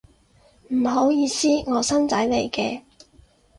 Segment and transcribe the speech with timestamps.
[0.69, 2.81] 唔好意思，我新仔嚟嘅